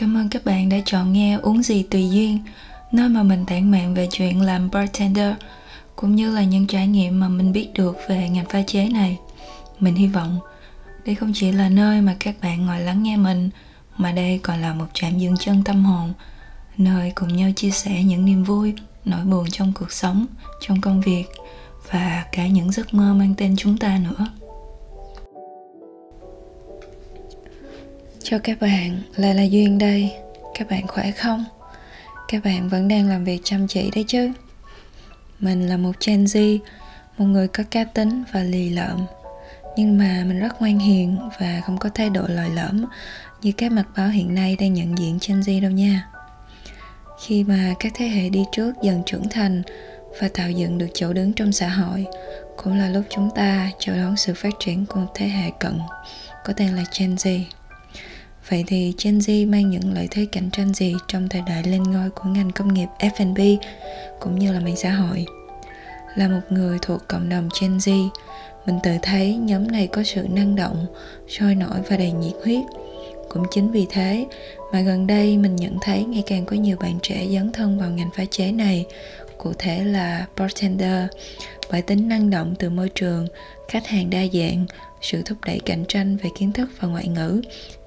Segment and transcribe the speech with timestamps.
[0.00, 2.38] Cảm ơn các bạn đã chọn nghe Uống gì tùy duyên,
[2.92, 5.34] nơi mà mình tản mạn về chuyện làm bartender
[5.96, 9.18] cũng như là những trải nghiệm mà mình biết được về ngành pha chế này.
[9.80, 10.38] Mình hy vọng
[11.04, 13.50] đây không chỉ là nơi mà các bạn ngồi lắng nghe mình
[13.96, 16.12] mà đây còn là một trạm dừng chân tâm hồn,
[16.76, 18.74] nơi cùng nhau chia sẻ những niềm vui,
[19.04, 20.26] nỗi buồn trong cuộc sống,
[20.60, 21.24] trong công việc
[21.90, 24.26] và cả những giấc mơ mang tên chúng ta nữa.
[28.30, 30.12] Cho các bạn, là là Duyên đây.
[30.58, 31.44] Các bạn khỏe không?
[32.28, 34.30] Các bạn vẫn đang làm việc chăm chỉ đấy chứ?
[35.40, 36.58] Mình là một Gen Z,
[37.18, 39.06] một người có cá tính và lì lợm.
[39.76, 42.84] Nhưng mà mình rất ngoan hiền và không có thái độ lòi lõm
[43.42, 46.08] như các mặt báo hiện nay đang nhận diện Gen Z đâu nha.
[47.24, 49.62] Khi mà các thế hệ đi trước dần trưởng thành
[50.20, 52.06] và tạo dựng được chỗ đứng trong xã hội,
[52.56, 55.78] cũng là lúc chúng ta chào đón sự phát triển của một thế hệ cận
[56.44, 57.40] có tên là Gen Z.
[58.50, 61.82] Vậy thì Gen Z mang những lợi thế cạnh tranh gì trong thời đại lên
[61.82, 63.38] ngôi của ngành công nghiệp F&B
[64.20, 65.24] cũng như là mạng xã hội?
[66.16, 68.08] Là một người thuộc cộng đồng Gen Z,
[68.66, 70.86] mình tự thấy nhóm này có sự năng động,
[71.28, 72.64] sôi nổi và đầy nhiệt huyết.
[73.28, 74.26] Cũng chính vì thế
[74.72, 77.90] mà gần đây mình nhận thấy ngày càng có nhiều bạn trẻ dấn thân vào
[77.90, 78.84] ngành pha chế này,
[79.38, 81.06] cụ thể là bartender,
[81.70, 83.26] bởi tính năng động từ môi trường,
[83.68, 84.66] khách hàng đa dạng,
[85.00, 87.42] sự thúc đẩy cạnh tranh về kiến thức và ngoại ngữ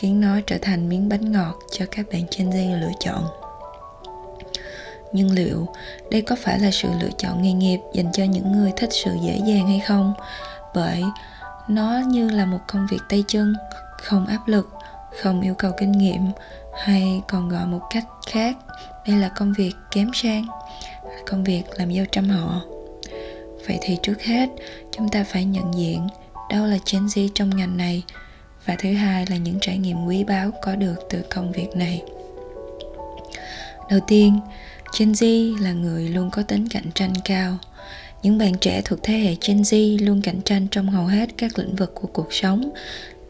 [0.00, 3.24] khiến nó trở thành miếng bánh ngọt cho các bạn Gen Z lựa chọn.
[5.12, 5.68] Nhưng liệu
[6.10, 9.10] đây có phải là sự lựa chọn nghề nghiệp dành cho những người thích sự
[9.22, 10.14] dễ dàng hay không?
[10.74, 11.02] Bởi
[11.68, 13.54] nó như là một công việc tay chân,
[14.02, 14.70] không áp lực,
[15.22, 16.22] không yêu cầu kinh nghiệm
[16.76, 18.56] hay còn gọi một cách khác
[19.06, 20.46] đây là công việc kém sang
[21.26, 22.60] công việc làm dâu trăm họ
[23.66, 24.48] vậy thì trước hết
[24.90, 26.06] chúng ta phải nhận diện
[26.50, 28.04] đâu là Gen Z trong ngành này?
[28.66, 32.02] Và thứ hai là những trải nghiệm quý báu có được từ công việc này.
[33.90, 34.40] Đầu tiên
[34.98, 37.58] Gen Z là người luôn có tính cạnh tranh cao.
[38.22, 41.58] Những bạn trẻ thuộc thế hệ Gen Z luôn cạnh tranh trong hầu hết các
[41.58, 42.70] lĩnh vực của cuộc sống,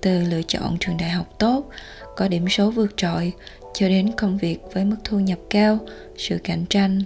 [0.00, 1.70] từ lựa chọn trường đại học tốt,
[2.16, 3.32] có điểm số vượt trội,
[3.74, 5.78] cho đến công việc với mức thu nhập cao.
[6.18, 7.02] Sự cạnh tranh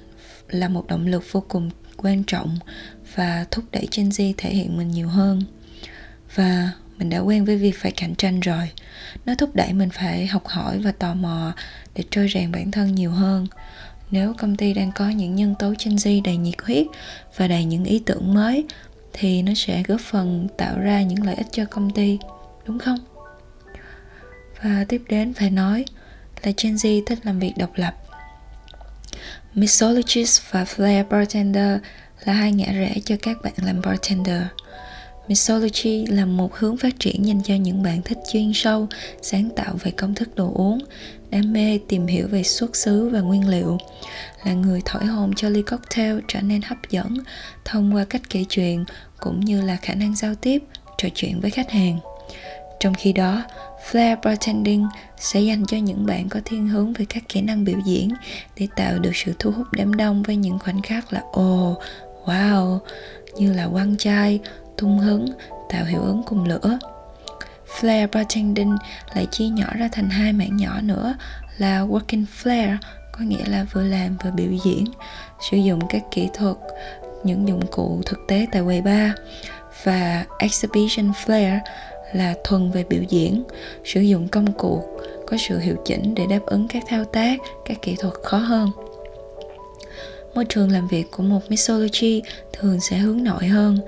[0.49, 2.59] là một động lực vô cùng quan trọng
[3.15, 5.43] và thúc đẩy Gen Z thể hiện mình nhiều hơn
[6.35, 8.71] và mình đã quen với việc phải cạnh tranh rồi.
[9.27, 11.53] Nó thúc đẩy mình phải học hỏi và tò mò
[11.95, 13.47] để trôi rèn bản thân nhiều hơn.
[14.11, 16.87] Nếu công ty đang có những nhân tố Gen Z đầy nhiệt huyết
[17.37, 18.65] và đầy những ý tưởng mới,
[19.13, 22.19] thì nó sẽ góp phần tạo ra những lợi ích cho công ty,
[22.67, 22.99] đúng không?
[24.63, 25.85] Và tiếp đến phải nói
[26.43, 27.95] là Gen Z thích làm việc độc lập.
[29.55, 31.79] Mixologist và Flair Bartender
[32.25, 34.43] là hai ngã rẽ cho các bạn làm bartender.
[35.29, 38.87] Mixology là một hướng phát triển dành cho những bạn thích chuyên sâu,
[39.23, 40.79] sáng tạo về công thức đồ uống,
[41.31, 43.79] đam mê tìm hiểu về xuất xứ và nguyên liệu,
[44.45, 47.17] là người thổi hồn cho ly cocktail trở nên hấp dẫn
[47.65, 48.85] thông qua cách kể chuyện
[49.21, 50.63] cũng như là khả năng giao tiếp,
[50.99, 51.99] trò chuyện với khách hàng.
[52.81, 53.43] Trong khi đó,
[53.91, 57.79] Flair Bartending sẽ dành cho những bạn có thiên hướng về các kỹ năng biểu
[57.87, 58.11] diễn
[58.57, 61.79] để tạo được sự thu hút đám đông với những khoảnh khắc là ồ, oh,
[62.27, 62.79] wow,
[63.37, 64.41] như là quăng chai,
[64.79, 65.27] tung hứng,
[65.69, 66.79] tạo hiệu ứng cùng lửa.
[67.81, 68.77] flare Bartending
[69.15, 71.15] lại chia nhỏ ra thành hai mảng nhỏ nữa
[71.59, 72.77] là Working flare
[73.13, 74.85] có nghĩa là vừa làm vừa biểu diễn,
[75.51, 76.57] sử dụng các kỹ thuật,
[77.25, 79.11] những dụng cụ thực tế tại quầy bar
[79.85, 81.59] và Exhibition Flair
[82.13, 83.45] là thuần về biểu diễn
[83.85, 84.85] sử dụng công cụ
[85.27, 88.71] có sự hiệu chỉnh để đáp ứng các thao tác các kỹ thuật khó hơn
[90.35, 92.23] môi trường làm việc của một mixology
[92.53, 93.79] thường sẽ hướng nội hơn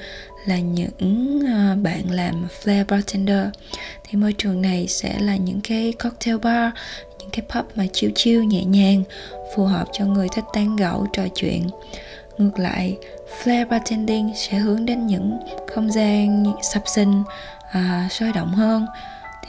[0.46, 3.46] là những ờ, bạn làm flair bartender.
[4.04, 6.72] Thì môi trường này sẽ là những cái cocktail bar
[7.18, 9.02] những cái pub mà chiêu chiêu nhẹ nhàng
[9.56, 11.68] phù hợp cho người thích tán gẫu trò chuyện.
[12.38, 12.96] Ngược lại
[13.42, 15.38] flair bartending sẽ hướng đến những
[15.74, 17.22] không gian sập sinh
[17.70, 18.86] à, ờ, sôi động hơn.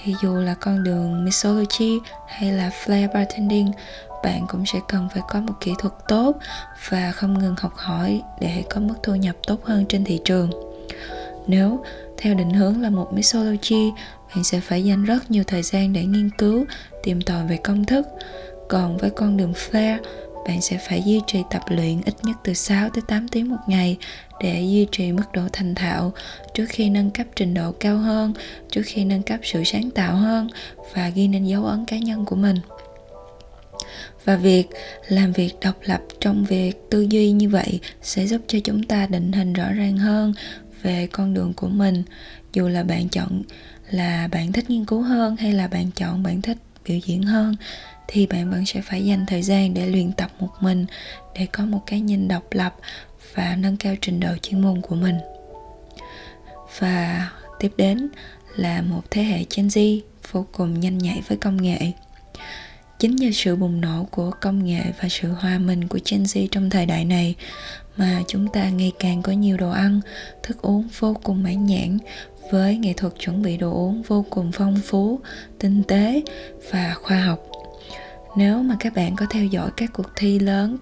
[0.03, 3.72] Thì dù là con đường mixology hay là flair bartending
[4.23, 6.35] bạn cũng sẽ cần phải có một kỹ thuật tốt
[6.90, 10.71] và không ngừng học hỏi để có mức thu nhập tốt hơn trên thị trường
[11.47, 11.84] nếu
[12.17, 13.91] theo định hướng là một mixology
[14.35, 16.66] bạn sẽ phải dành rất nhiều thời gian để nghiên cứu
[17.03, 18.08] tìm tòi về công thức
[18.70, 19.97] còn với con đường flair
[20.46, 23.58] bạn sẽ phải duy trì tập luyện ít nhất từ 6 tới 8 tiếng một
[23.67, 23.97] ngày
[24.40, 26.14] để duy trì mức độ thành thạo
[26.53, 28.34] trước khi nâng cấp trình độ cao hơn,
[28.72, 30.47] trước khi nâng cấp sự sáng tạo hơn
[30.93, 32.58] và ghi nên dấu ấn cá nhân của mình.
[34.26, 34.67] Và việc
[35.08, 39.08] làm việc độc lập trong việc tư duy như vậy sẽ giúp cho chúng ta
[39.08, 40.34] định hình rõ ràng hơn
[40.81, 42.03] về con đường của mình,
[42.53, 43.41] dù là bạn chọn
[43.89, 47.55] là bạn thích nghiên cứu hơn hay là bạn chọn bạn thích biểu diễn hơn,
[48.07, 50.85] thì bạn vẫn sẽ phải dành thời gian để luyện tập một mình,
[51.35, 52.75] để có một cái nhìn độc lập
[53.33, 55.16] và nâng cao trình độ chuyên môn của mình.
[56.79, 57.29] Và
[57.59, 58.09] tiếp đến
[58.55, 59.99] là một thế hệ Gen Z
[60.31, 61.91] vô cùng nhanh nhạy với công nghệ.
[62.99, 66.47] Chính nhờ sự bùng nổ của công nghệ và sự hòa mình của Gen Z
[66.51, 67.35] trong thời đại này
[67.97, 70.02] mà chúng ta ngày càng có nhiều đồ ăn
[70.43, 71.97] thức uống vô cùng mãn nhãn
[72.52, 75.20] với nghệ thuật chuẩn bị đồ uống vô cùng phong phú
[75.59, 76.22] tinh tế
[76.72, 77.40] và khoa học.
[78.35, 80.78] Nếu mà các bạn có theo dõi các cuộc thi lớn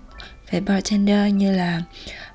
[0.51, 1.81] về bartender như là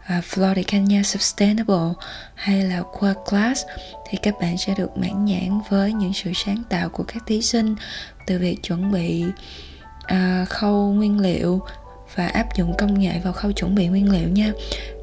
[0.04, 1.92] à, uh, Florida Kenya Sustainable
[2.34, 3.64] hay là Qua Class
[4.08, 7.42] thì các bạn sẽ được mãn nhãn với những sự sáng tạo của các thí
[7.42, 7.74] sinh
[8.26, 9.24] từ việc chuẩn bị
[10.04, 11.62] uh, khâu nguyên liệu
[12.16, 14.52] và áp dụng công nghệ vào khâu chuẩn bị nguyên liệu nha.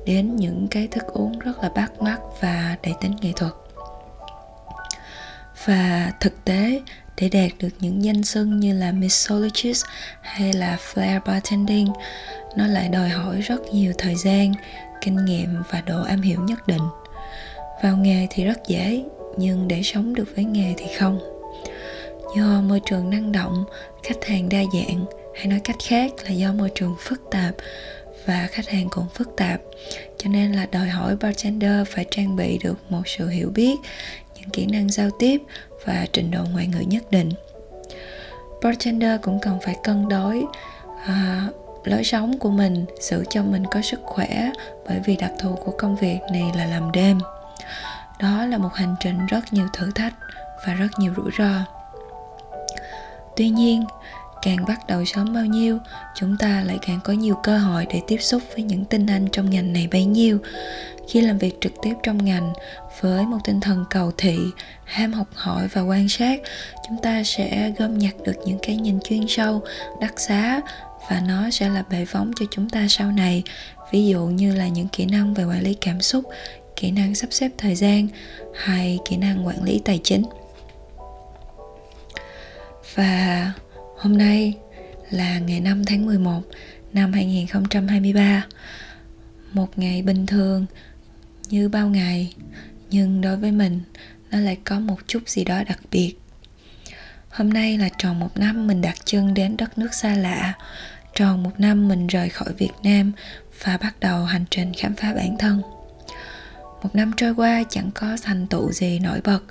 [0.05, 3.51] Đến những cái thức uống rất là bắt mắt và đầy tính nghệ thuật.
[5.65, 6.81] Và thực tế,
[7.17, 9.85] để đạt được những danh xưng như là mixologist
[10.21, 11.87] hay là flair bartending,
[12.55, 14.53] nó lại đòi hỏi rất nhiều thời gian,
[15.01, 16.87] kinh nghiệm và độ am hiểu nhất định.
[17.83, 19.03] Vào nghề thì rất dễ,
[19.37, 21.19] nhưng để sống được với nghề thì không.
[22.37, 23.65] Do môi trường năng động,
[24.03, 25.05] khách hàng đa dạng
[25.35, 27.55] hay nói cách khác là do môi trường phức tạp
[28.25, 29.61] và khách hàng cũng phức tạp
[30.17, 33.75] cho nên là đòi hỏi bartender phải trang bị được một sự hiểu biết
[34.35, 35.41] những kỹ năng giao tiếp
[35.85, 37.29] và trình độ ngoại ngữ nhất định.
[38.63, 40.45] Bartender cũng cần phải cân đối
[41.05, 41.47] à,
[41.83, 44.51] lối sống của mình giữ cho mình có sức khỏe
[44.87, 47.19] bởi vì đặc thù của công việc này là làm đêm.
[48.19, 50.13] Đó là một hành trình rất nhiều thử thách
[50.67, 51.65] và rất nhiều rủi ro.
[53.35, 53.85] Tuy nhiên
[54.41, 55.77] càng bắt đầu sớm bao nhiêu,
[56.15, 59.27] chúng ta lại càng có nhiều cơ hội để tiếp xúc với những tinh anh
[59.31, 60.37] trong ngành này bấy nhiêu.
[61.09, 62.53] Khi làm việc trực tiếp trong ngành,
[63.01, 64.39] với một tinh thần cầu thị,
[64.85, 66.41] ham học hỏi và quan sát,
[66.87, 69.61] chúng ta sẽ gom nhặt được những cái nhìn chuyên sâu
[70.01, 70.61] đắt giá
[71.09, 73.43] và nó sẽ là bệ phóng cho chúng ta sau này.
[73.91, 76.25] Ví dụ như là những kỹ năng về quản lý cảm xúc,
[76.75, 78.07] kỹ năng sắp xếp thời gian,
[78.55, 80.23] hay kỹ năng quản lý tài chính.
[82.95, 83.51] Và
[84.01, 84.57] hôm nay
[85.09, 86.41] là ngày 5 tháng 11
[86.93, 88.45] năm 2023
[89.53, 90.65] một ngày bình thường
[91.49, 92.33] như bao ngày,
[92.89, 93.81] nhưng đối với mình,
[94.31, 96.15] nó lại có một chút gì đó đặc biệt.
[97.29, 100.53] Hôm nay là tròn một năm mình đặt chân đến đất nước xa lạ,
[101.15, 103.11] tròn một năm mình rời khỏi việt nam
[103.63, 105.61] và bắt đầu hành trình khám phá bản thân.
[106.83, 109.41] Một năm trôi qua chẳng có thành tựu gì nổi bật,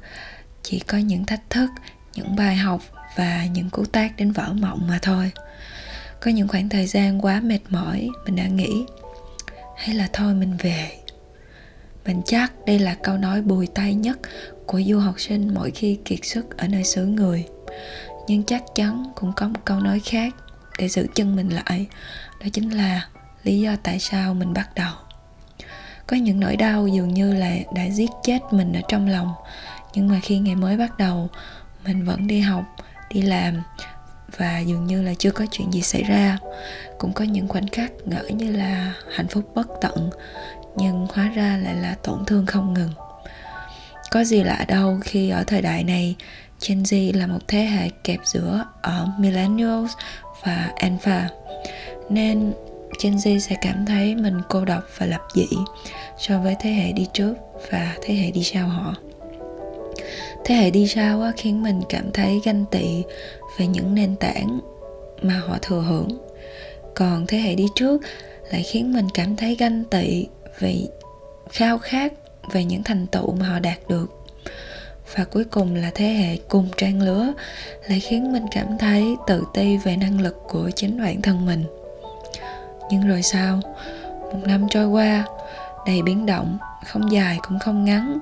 [0.62, 1.70] chỉ có những thách thức,
[2.14, 2.82] những bài học
[3.16, 5.32] và những cú tác đến vỡ mộng mà thôi.
[6.20, 8.84] Có những khoảng thời gian quá mệt mỏi, mình đã nghĩ,
[9.76, 10.90] hay là thôi mình về.
[12.04, 14.18] Mình chắc đây là câu nói bùi tay nhất
[14.66, 17.46] của du học sinh mỗi khi kiệt sức ở nơi xứ người.
[18.28, 20.34] Nhưng chắc chắn cũng có một câu nói khác
[20.78, 21.86] để giữ chân mình lại,
[22.40, 23.08] đó chính là
[23.42, 24.92] lý do tại sao mình bắt đầu.
[26.06, 29.32] Có những nỗi đau dường như là đã giết chết mình ở trong lòng,
[29.94, 31.28] nhưng mà khi ngày mới bắt đầu,
[31.84, 32.64] mình vẫn đi học
[33.14, 33.62] đi làm
[34.36, 36.38] và dường như là chưa có chuyện gì xảy ra.
[36.98, 40.10] Cũng có những khoảnh khắc ngỡ như là hạnh phúc bất tận,
[40.76, 42.90] nhưng hóa ra lại là tổn thương không ngừng.
[44.10, 46.16] Có gì lạ đâu khi ở thời đại này,
[46.66, 49.92] Gen Z là một thế hệ kẹp giữa ở Millennials
[50.44, 51.28] và Alpha.
[52.10, 52.52] Nên
[53.02, 55.48] Gen Z sẽ cảm thấy mình cô độc và lập dị
[56.18, 57.34] so với thế hệ đi trước
[57.70, 58.94] và thế hệ đi sau họ
[60.44, 63.02] thế hệ đi sau á, khiến mình cảm thấy ganh tị
[63.58, 64.60] về những nền tảng
[65.22, 66.08] mà họ thừa hưởng.
[66.94, 68.02] Còn thế hệ đi trước
[68.52, 70.26] lại khiến mình cảm thấy ganh tị
[70.58, 70.76] về
[71.50, 72.12] khao khát
[72.52, 74.06] về những thành tựu mà họ đạt được.
[75.14, 77.32] Và cuối cùng là thế hệ cùng trang lứa
[77.88, 81.64] lại khiến mình cảm thấy tự ti về năng lực của chính bản thân mình.
[82.90, 83.60] Nhưng rồi sao
[84.32, 85.24] một năm trôi qua
[85.86, 88.18] đầy biến động không dài cũng không ngắn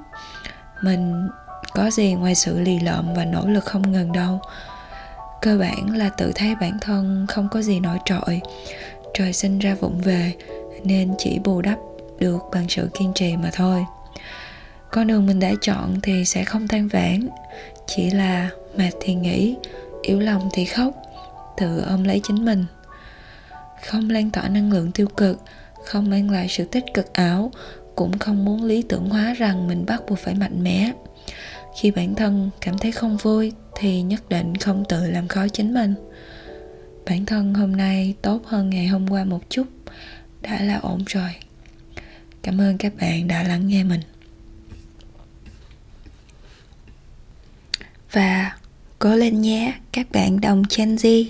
[0.83, 1.29] mình
[1.78, 4.40] có gì ngoài sự lì lợm và nỗ lực không ngừng đâu.
[5.42, 8.40] Cơ bản là tự thấy bản thân không có gì nổi trội.
[9.14, 10.32] Trời sinh ra vụng về,
[10.85, 11.78] nên chỉ bù đắp
[12.18, 13.85] được bằng sự kiên trì mà thôi.
[14.90, 17.28] Con đường mình đã chọn thì sẽ không than vãn.
[17.87, 19.56] Chỉ là mệt thì nghĩ,
[20.02, 20.94] yếu lòng thì khóc,
[21.56, 22.64] tự ôm lấy chính mình.
[23.87, 25.40] Không lan tỏa năng lượng tiêu cực,
[25.85, 27.50] không mang lại sự tích cực ảo,
[27.94, 30.92] cũng không muốn lý tưởng hóa rằng mình bắt buộc phải mạnh mẽ
[31.80, 35.75] khi bản thân cảm thấy không vui thì nhất định không tự làm khó chính
[35.75, 35.94] mình.
[37.06, 39.66] Bản thân hôm nay tốt hơn ngày hôm qua một chút,
[40.42, 41.30] đã là ổn rồi.
[42.42, 44.00] Cảm ơn các bạn đã lắng nghe mình.
[48.12, 48.58] Và
[48.99, 51.25] Cố lên nhé, các bạn đồng Gen Z.